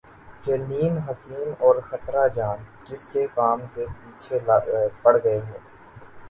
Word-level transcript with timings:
کہ 0.43 0.55
نیم 0.59 0.97
حکیم 0.99 1.49
اور 1.59 1.75
خطرہ 1.89 2.27
جان، 2.35 2.57
کس 2.85 3.03
کام 3.35 3.59
کے 3.73 3.85
پیچھے 3.95 4.39
پڑ 5.03 5.15
گئے 5.23 5.39
ہو 5.39 5.57